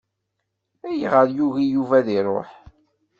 [0.87, 2.49] Ayɣeṛ yugi Yuba ad iṛuḥ?